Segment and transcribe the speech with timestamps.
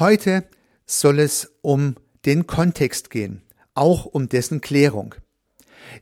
[0.00, 0.44] Heute
[0.86, 1.94] soll es um
[2.24, 3.42] den Kontext gehen,
[3.74, 5.14] auch um dessen Klärung.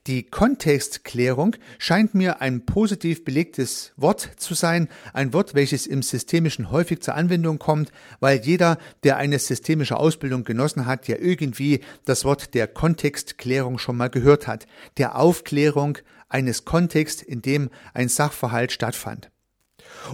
[0.06, 6.70] Die Kontextklärung scheint mir ein positiv belegtes Wort zu sein, ein Wort, welches im Systemischen
[6.70, 7.90] häufig zur Anwendung kommt,
[8.20, 13.96] weil jeder, der eine systemische Ausbildung genossen hat, ja irgendwie das Wort der Kontextklärung schon
[13.96, 14.68] mal gehört hat,
[14.98, 19.32] der Aufklärung eines Kontexts, in dem ein Sachverhalt stattfand.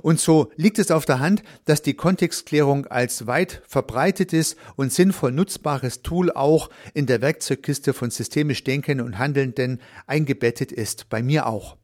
[0.02, 5.32] Und so liegt es auf der Hand, dass die Kontextklärung als weit verbreitetes und sinnvoll
[5.32, 11.46] nutzbares Tool auch in der Werkzeugkiste von systemisch Denkenden und Handelnden eingebettet ist, bei mir
[11.46, 11.76] auch.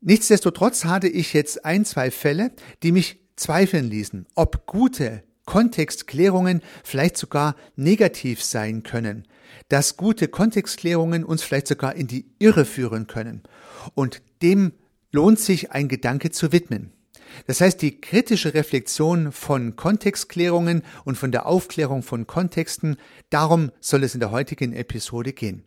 [0.00, 2.52] Nichtsdestotrotz hatte ich jetzt ein, zwei Fälle,
[2.82, 9.26] die mich zweifeln ließen, ob gute Kontextklärungen vielleicht sogar negativ sein können,
[9.68, 13.42] dass gute Kontextklärungen uns vielleicht sogar in die Irre führen können.
[13.94, 14.72] Und dem
[15.12, 16.92] lohnt sich ein Gedanke zu widmen.
[17.46, 22.96] Das heißt, die kritische Reflexion von Kontextklärungen und von der Aufklärung von Kontexten,
[23.30, 25.64] darum soll es in der heutigen Episode gehen.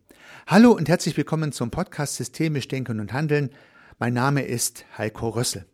[0.48, 3.50] Hallo und herzlich willkommen zum Podcast Systemisch Denken und Handeln.
[4.00, 5.66] Mein Name ist Heiko Rössel.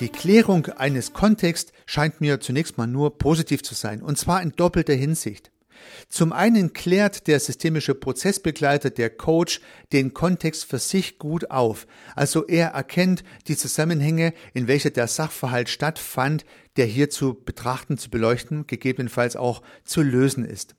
[0.00, 4.52] Die Klärung eines Kontexts scheint mir zunächst mal nur positiv zu sein, und zwar in
[4.52, 5.52] doppelter Hinsicht.
[6.08, 9.60] Zum einen klärt der systemische Prozessbegleiter, der Coach,
[9.92, 11.86] den Kontext für sich gut auf.
[12.16, 16.46] Also er erkennt die Zusammenhänge, in welcher der Sachverhalt stattfand,
[16.78, 20.76] der hier zu betrachten, zu beleuchten, gegebenenfalls auch zu lösen ist.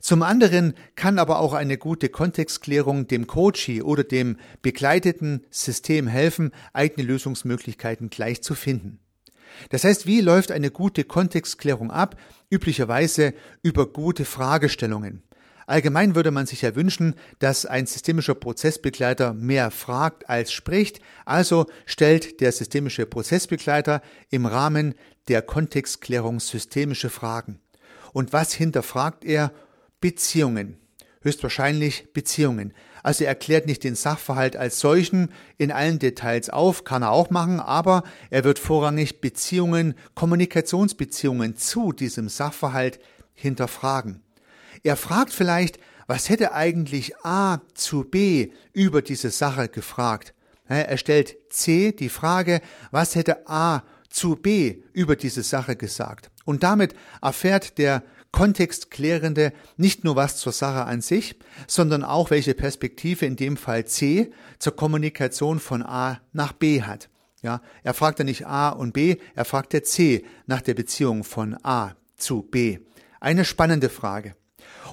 [0.00, 6.52] Zum anderen kann aber auch eine gute Kontextklärung dem Coachee oder dem begleiteten System helfen,
[6.72, 8.98] eigene Lösungsmöglichkeiten gleich zu finden.
[9.70, 12.16] Das heißt, wie läuft eine gute Kontextklärung ab?
[12.50, 15.22] Üblicherweise über gute Fragestellungen.
[15.66, 21.66] Allgemein würde man sich ja wünschen, dass ein systemischer Prozessbegleiter mehr fragt als spricht, also
[21.86, 24.94] stellt der systemische Prozessbegleiter im Rahmen
[25.28, 27.60] der Kontextklärung systemische Fragen.
[28.12, 29.52] Und was hinterfragt er
[30.02, 30.76] Beziehungen.
[31.22, 32.74] Höchstwahrscheinlich Beziehungen.
[33.02, 37.30] Also er erklärt nicht den Sachverhalt als solchen in allen Details auf, kann er auch
[37.30, 43.00] machen, aber er wird vorrangig Beziehungen, Kommunikationsbeziehungen zu diesem Sachverhalt
[43.32, 44.22] hinterfragen.
[44.82, 50.34] Er fragt vielleicht, was hätte eigentlich A zu B über diese Sache gefragt?
[50.66, 56.30] Er stellt C die Frage, was hätte A zu B über diese Sache gesagt?
[56.44, 62.54] Und damit erfährt der kontextklärende nicht nur was zur Sache an sich, sondern auch welche
[62.54, 67.08] Perspektive in dem Fall C zur Kommunikation von A nach B hat.
[67.42, 71.24] Ja, er fragt ja nicht A und B, er fragt der C nach der Beziehung
[71.24, 72.78] von A zu B.
[73.20, 74.34] Eine spannende Frage.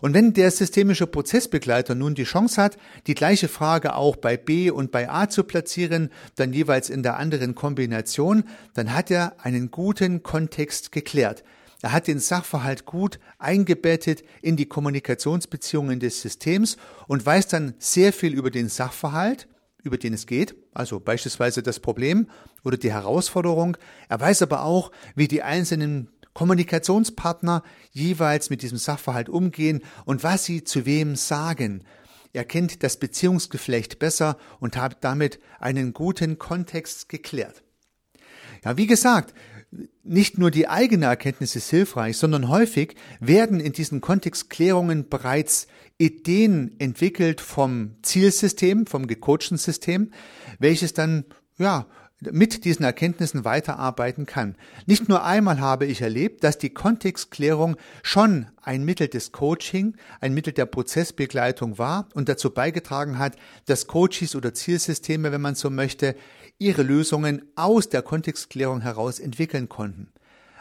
[0.02, 4.72] Und wenn der systemische Prozessbegleiter nun die Chance hat, die gleiche Frage auch bei B
[4.72, 9.72] und bei A zu platzieren, dann jeweils in der anderen Kombination, dann hat er einen
[9.72, 11.44] guten Kontext geklärt.
[11.82, 18.12] Er hat den Sachverhalt gut eingebettet in die Kommunikationsbeziehungen des Systems und weiß dann sehr
[18.12, 19.48] viel über den Sachverhalt,
[19.82, 22.28] über den es geht, also beispielsweise das Problem
[22.66, 23.78] oder die Herausforderung.
[24.10, 30.46] Er weiß aber auch, wie die einzelnen Kommunikationspartner jeweils mit diesem Sachverhalt umgehen und was
[30.46, 31.86] sie zu wem sagen.
[32.34, 37.64] Er kennt das Beziehungsgeflecht besser und hat damit einen guten Kontext geklärt.
[38.64, 39.34] Ja, wie gesagt,
[40.04, 46.76] nicht nur die eigene Erkenntnis ist hilfreich, sondern häufig werden in diesen Kontextklärungen bereits Ideen
[46.80, 50.12] entwickelt vom Zielsystem, vom gecoachten System,
[50.58, 51.26] welches dann,
[51.58, 51.86] ja,
[52.22, 54.56] mit diesen Erkenntnissen weiterarbeiten kann.
[54.86, 60.34] Nicht nur einmal habe ich erlebt, dass die Kontextklärung schon ein Mittel des Coaching, ein
[60.34, 63.38] Mittel der Prozessbegleitung war und dazu beigetragen hat,
[63.68, 66.16] dass Coaches oder Zielsysteme, wenn man so möchte,
[66.60, 70.12] ihre Lösungen aus der Kontextklärung heraus entwickeln konnten.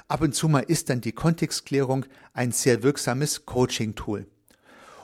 [0.07, 4.27] Ab und zu mal ist dann die Kontextklärung ein sehr wirksames Coaching-Tool.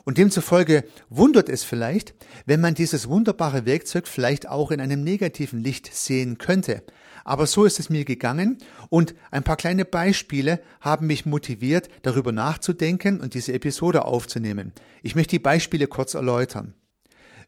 [0.05, 2.15] Und demzufolge wundert es vielleicht,
[2.47, 6.85] wenn man dieses wunderbare Werkzeug vielleicht auch in einem negativen Licht sehen könnte.
[7.25, 8.59] Aber so ist es mir gegangen
[8.91, 14.73] und ein paar kleine Beispiele haben mich motiviert, darüber nachzudenken und diese Episode aufzunehmen.
[15.03, 16.75] Ich möchte die Beispiele kurz erläutern.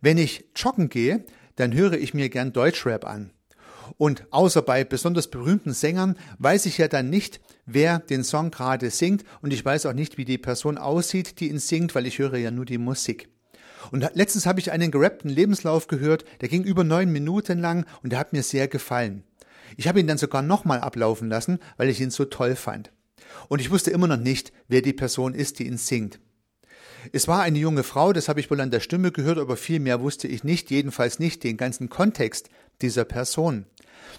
[0.01, 1.25] Wenn ich joggen gehe,
[1.57, 3.31] dann höre ich mir gern Deutschrap an.
[3.99, 8.91] Und außer bei besonders berühmten Sängern weiß ich ja dann nicht, wer den Song gerade
[8.91, 12.19] singt und ich weiß auch nicht, wie die Person aussieht, die ihn singt, weil ich
[12.19, 13.29] höre ja nur die Musik.
[13.91, 18.11] Und letztens habe ich einen gerappten Lebenslauf gehört, der ging über neun Minuten lang und
[18.11, 19.23] der hat mir sehr gefallen.
[19.77, 22.91] Ich habe ihn dann sogar nochmal ablaufen lassen, weil ich ihn so toll fand.
[23.49, 26.19] Und ich wusste immer noch nicht, wer die Person ist, die ihn singt.
[27.13, 29.79] Es war eine junge Frau, das habe ich wohl an der Stimme gehört, aber viel
[29.79, 32.49] mehr wusste ich nicht, jedenfalls nicht den ganzen Kontext
[32.83, 33.67] dieser Person.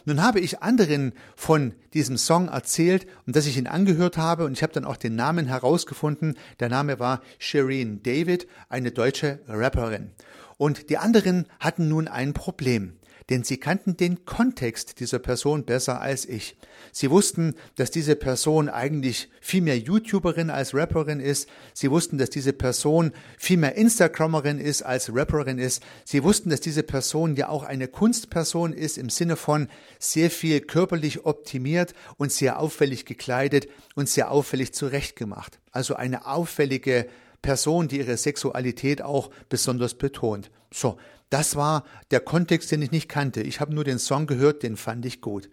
[0.06, 4.54] Nun habe ich anderen von diesem Song erzählt und dass ich ihn angehört habe und
[4.54, 6.38] ich habe dann auch den Namen herausgefunden.
[6.60, 10.12] Der Name war Shireen David, eine deutsche Rapperin.
[10.58, 12.94] Und die anderen hatten nun ein Problem
[13.30, 16.56] denn sie kannten den Kontext dieser Person besser als ich.
[16.92, 21.50] Sie wussten, dass diese Person eigentlich viel mehr YouTuberin als Rapperin ist.
[21.74, 25.84] Sie wussten, dass diese Person viel mehr Instagrammerin ist als Rapperin ist.
[26.06, 29.68] Sie wussten, dass diese Person ja auch eine Kunstperson ist im Sinne von
[30.00, 35.60] sehr viel körperlich optimiert und sehr auffällig gekleidet und sehr auffällig zurechtgemacht.
[35.72, 37.08] Also eine auffällige
[37.42, 40.50] Person, die ihre Sexualität auch besonders betont.
[40.72, 40.98] So,
[41.30, 43.42] das war der Kontext, den ich nicht kannte.
[43.42, 45.50] Ich habe nur den Song gehört, den fand ich gut.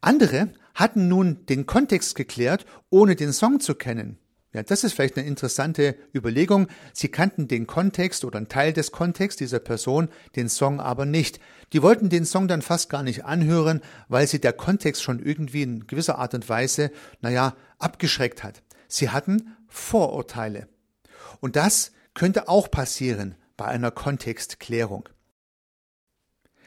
[0.00, 4.18] Andere hatten nun den Kontext geklärt, ohne den Song zu kennen.
[4.52, 6.68] Ja, das ist vielleicht eine interessante Überlegung.
[6.94, 11.40] Sie kannten den Kontext oder einen Teil des Kontexts dieser Person, den Song aber nicht.
[11.72, 15.62] Die wollten den Song dann fast gar nicht anhören, weil sie der Kontext schon irgendwie
[15.62, 16.90] in gewisser Art und Weise,
[17.20, 18.62] naja, abgeschreckt hat.
[18.88, 20.68] Sie hatten Vorurteile.
[21.40, 25.08] Und das könnte auch passieren bei einer Kontextklärung.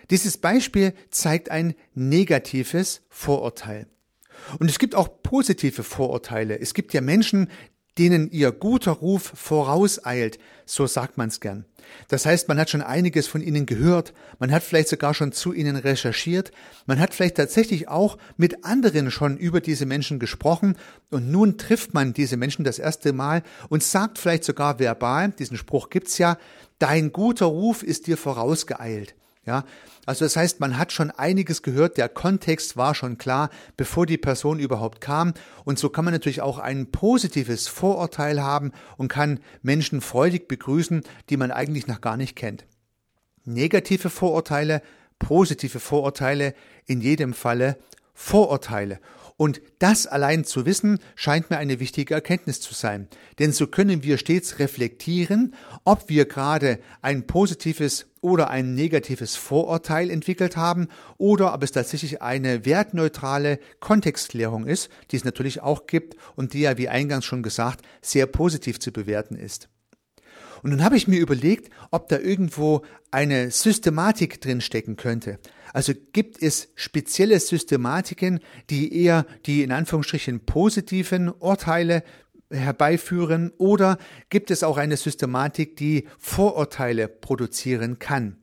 [0.09, 3.88] Dieses Beispiel zeigt ein negatives Vorurteil.
[4.57, 6.59] Und es gibt auch positive Vorurteile.
[6.59, 7.50] Es gibt ja Menschen,
[8.00, 11.66] denen ihr guter Ruf vorauseilt, so sagt man es gern.
[12.07, 15.54] Das heißt, man hat schon einiges von ihnen gehört, man hat vielleicht sogar schon zu
[15.54, 16.51] ihnen recherchiert,
[16.86, 20.78] man hat vielleicht tatsächlich auch mit anderen schon über diese Menschen gesprochen
[21.12, 25.57] und nun trifft man diese Menschen das erste Mal und sagt vielleicht sogar verbal, diesen
[25.57, 26.38] Spruch gibt's ja,
[26.78, 29.16] dein guter Ruf ist dir vorausgeeilt.
[29.45, 29.63] Ja,
[30.06, 34.18] also das heißt, man hat schon einiges gehört, der Kontext war schon klar, bevor die
[34.18, 35.33] Person überhaupt kam.
[35.63, 41.03] Und so kann man natürlich auch ein positives Vorurteil haben und kann Menschen freudig begrüßen,
[41.30, 42.65] die man eigentlich noch gar nicht kennt.
[43.45, 44.81] Negative Vorurteile,
[45.19, 46.53] positive Vorurteile,
[46.86, 47.77] in jedem Falle
[48.13, 49.00] Vorurteile.
[49.39, 53.07] Und das allein zu wissen, scheint mir eine wichtige Erkenntnis zu sein.
[53.39, 55.56] Denn so können wir stets reflektieren,
[55.86, 62.21] ob wir gerade ein positives oder ein negatives Vorurteil entwickelt haben oder ob es tatsächlich
[62.21, 67.41] eine wertneutrale Kontextklärung ist, die es natürlich auch gibt und die ja, wie eingangs schon
[67.41, 69.69] gesagt, sehr positiv zu bewerten ist.
[70.61, 75.39] Und nun habe ich mir überlegt, ob da irgendwo eine Systematik drin stecken könnte.
[75.73, 78.39] Also gibt es spezielle Systematiken,
[78.69, 82.03] die eher die in Anführungsstrichen positiven Urteile
[82.51, 83.97] herbeiführen oder
[84.29, 88.38] gibt es auch eine Systematik, die Vorurteile produzieren kann?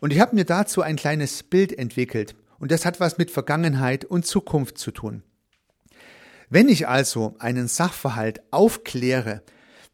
[0.00, 4.04] Und ich habe mir dazu ein kleines Bild entwickelt und das hat was mit Vergangenheit
[4.04, 5.22] und Zukunft zu tun.
[6.48, 9.42] Wenn ich also einen Sachverhalt aufkläre,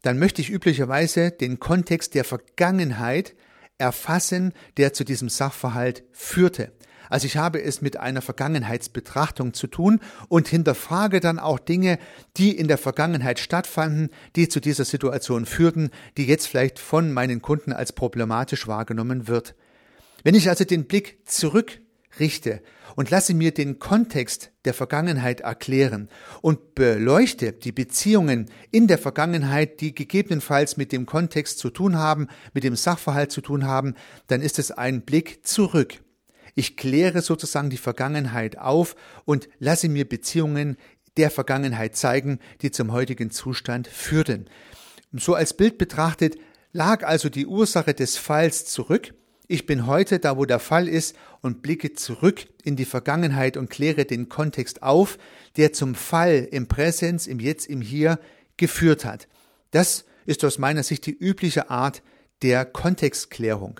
[0.03, 3.33] dann möchte ich üblicherweise den Kontext der Vergangenheit
[3.79, 6.71] erfassen, der zu diesem Sachverhalt führte.
[7.09, 11.99] Also ich habe es mit einer Vergangenheitsbetrachtung zu tun und hinterfrage dann auch Dinge,
[12.37, 17.41] die in der Vergangenheit stattfanden, die zu dieser Situation führten, die jetzt vielleicht von meinen
[17.41, 19.55] Kunden als problematisch wahrgenommen wird.
[20.23, 21.19] Wenn ich also den Blick
[22.13, 22.61] zurückrichte
[22.95, 26.09] und lasse mir den Kontext der Vergangenheit erklären
[26.41, 32.27] und beleuchte die Beziehungen in der Vergangenheit, die gegebenenfalls mit dem Kontext zu tun haben,
[32.53, 33.95] mit dem Sachverhalt zu tun haben,
[34.27, 36.03] dann ist es ein Blick zurück.
[36.55, 38.95] Ich kläre sozusagen die Vergangenheit auf
[39.25, 40.77] und lasse mir Beziehungen
[41.17, 44.47] der Vergangenheit zeigen, die zum heutigen Zustand führten.
[45.13, 46.37] So als Bild betrachtet
[46.73, 49.13] lag also die Ursache des Falls zurück,
[49.47, 53.69] ich bin heute da, wo der Fall ist und blicke zurück in die Vergangenheit und
[53.69, 55.17] kläre den Kontext auf,
[55.57, 58.19] der zum Fall im Präsens, im Jetzt, im Hier
[58.57, 59.27] geführt hat.
[59.71, 62.01] Das ist aus meiner Sicht die übliche Art
[62.41, 63.79] der Kontextklärung.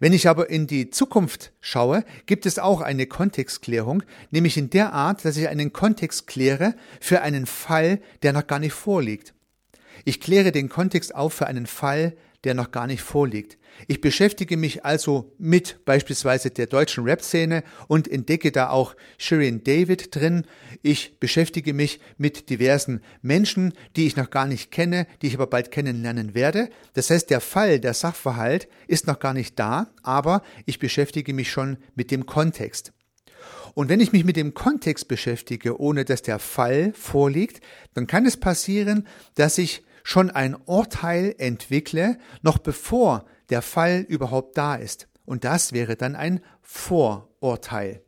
[0.00, 4.92] Wenn ich aber in die Zukunft schaue, gibt es auch eine Kontextklärung, nämlich in der
[4.92, 9.34] Art, dass ich einen Kontext kläre für einen Fall, der noch gar nicht vorliegt.
[10.04, 13.58] Ich kläre den Kontext auf für einen Fall, der noch gar nicht vorliegt.
[13.86, 20.14] Ich beschäftige mich also mit beispielsweise der deutschen Rap-Szene und entdecke da auch Shirin David
[20.14, 20.46] drin.
[20.82, 25.46] Ich beschäftige mich mit diversen Menschen, die ich noch gar nicht kenne, die ich aber
[25.46, 26.70] bald kennenlernen werde.
[26.94, 31.50] Das heißt, der Fall, der Sachverhalt ist noch gar nicht da, aber ich beschäftige mich
[31.50, 32.92] schon mit dem Kontext.
[33.74, 37.60] Und wenn ich mich mit dem Kontext beschäftige, ohne dass der Fall vorliegt,
[37.94, 44.56] dann kann es passieren, dass ich schon ein Urteil entwickle, noch bevor der Fall überhaupt
[44.56, 45.08] da ist.
[45.24, 48.02] Und das wäre dann ein Vorurteil.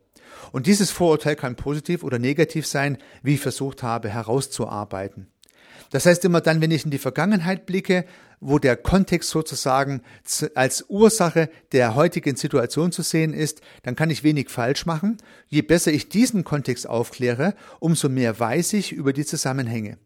[0.51, 5.27] Und dieses Vorurteil kann positiv oder negativ sein, wie ich versucht habe herauszuarbeiten.
[5.91, 8.05] Das heißt immer dann, wenn ich in die Vergangenheit blicke,
[8.39, 10.01] wo der Kontext sozusagen
[10.55, 15.17] als Ursache der heutigen Situation zu sehen ist, dann kann ich wenig falsch machen.
[15.47, 19.97] Je besser ich diesen Kontext aufkläre, umso mehr weiß ich über die Zusammenhänge.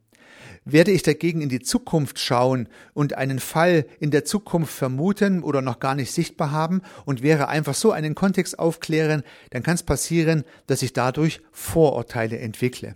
[0.65, 5.62] Werde ich dagegen in die Zukunft schauen und einen Fall in der Zukunft vermuten oder
[5.62, 9.84] noch gar nicht sichtbar haben und wäre einfach so einen Kontext aufklären, dann kann es
[9.84, 12.95] passieren, dass ich dadurch Vorurteile entwickle.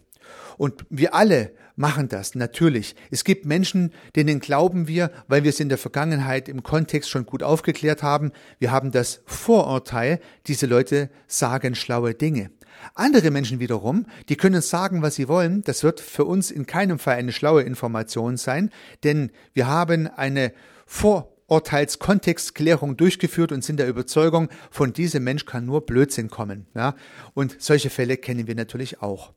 [0.58, 2.96] Und wir alle machen das, natürlich.
[3.10, 7.26] Es gibt Menschen, denen glauben wir, weil wir es in der Vergangenheit im Kontext schon
[7.26, 12.52] gut aufgeklärt haben, wir haben das Vorurteil, diese Leute sagen schlaue Dinge.
[12.96, 17.00] Andere Menschen wiederum, die können sagen, was sie wollen, das wird für uns in keinem
[17.00, 18.72] Fall eine schlaue Information sein,
[19.04, 20.54] denn wir haben eine
[20.86, 26.68] Vorurteilskontextklärung durchgeführt und sind der Überzeugung, von diesem Mensch kann nur Blödsinn kommen.
[26.76, 26.96] Ja?
[27.34, 29.34] Und solche Fälle kennen wir natürlich auch.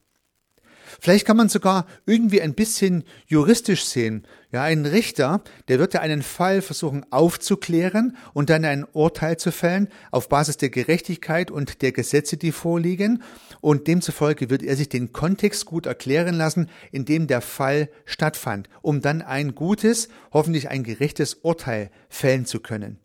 [1.01, 4.27] Vielleicht kann man sogar irgendwie ein bisschen juristisch sehen.
[4.51, 9.51] Ja, ein Richter, der wird ja einen Fall versuchen aufzuklären und dann ein Urteil zu
[9.51, 13.23] fällen auf Basis der Gerechtigkeit und der Gesetze, die vorliegen.
[13.61, 18.69] Und demzufolge wird er sich den Kontext gut erklären lassen, in dem der Fall stattfand,
[18.83, 22.99] um dann ein gutes, hoffentlich ein gerechtes Urteil fällen zu können.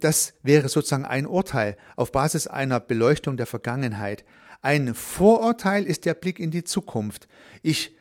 [0.00, 4.24] Das wäre sozusagen ein Urteil auf Basis einer Beleuchtung der Vergangenheit.
[4.60, 7.28] Ein Vorurteil ist der Blick in die Zukunft.
[7.62, 7.96] Ich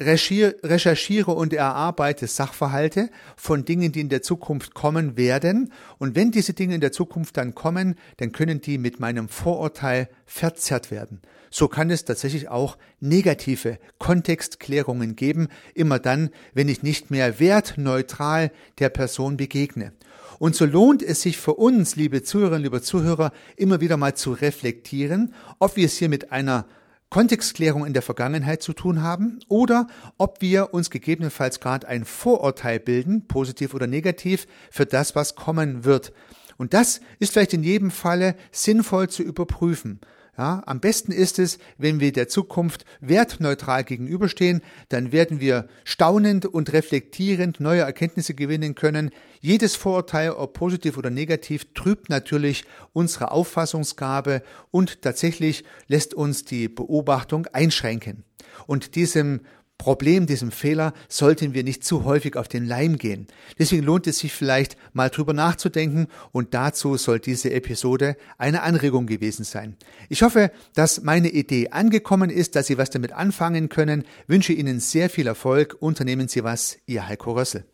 [0.00, 5.72] recherchiere und erarbeite Sachverhalte von Dingen, die in der Zukunft kommen werden.
[5.98, 10.08] Und wenn diese Dinge in der Zukunft dann kommen, dann können die mit meinem Vorurteil
[10.24, 11.20] verzerrt werden.
[11.50, 18.52] So kann es tatsächlich auch negative Kontextklärungen geben, immer dann, wenn ich nicht mehr wertneutral
[18.78, 19.92] der Person begegne.
[20.38, 24.32] Und so lohnt es sich für uns, liebe Zuhörerinnen, liebe Zuhörer, immer wieder mal zu
[24.32, 26.66] reflektieren, ob wir es hier mit einer
[27.10, 29.86] Kontextklärung in der Vergangenheit zu tun haben oder
[30.18, 35.84] ob wir uns gegebenenfalls gerade ein Vorurteil bilden, positiv oder negativ, für das, was kommen
[35.84, 36.12] wird.
[36.58, 40.00] Und das ist vielleicht in jedem Falle sinnvoll zu überprüfen.
[40.38, 46.46] Ja, am besten ist es, wenn wir der Zukunft wertneutral gegenüberstehen, dann werden wir staunend
[46.46, 49.10] und reflektierend neue Erkenntnisse gewinnen können.
[49.40, 56.68] Jedes Vorurteil, ob positiv oder negativ, trübt natürlich unsere Auffassungsgabe und tatsächlich lässt uns die
[56.68, 58.22] Beobachtung einschränken.
[58.68, 59.40] Und diesem
[59.78, 63.28] Problem, diesem Fehler sollten wir nicht zu häufig auf den Leim gehen.
[63.60, 69.06] Deswegen lohnt es sich vielleicht mal drüber nachzudenken und dazu soll diese Episode eine Anregung
[69.06, 69.76] gewesen sein.
[70.08, 74.02] Ich hoffe, dass meine Idee angekommen ist, dass Sie was damit anfangen können.
[74.26, 75.76] wünsche Ihnen sehr viel Erfolg.
[75.78, 76.78] Unternehmen Sie was.
[76.86, 77.64] Ihr Heiko Rössel.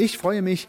[0.00, 0.68] Ich freue mich,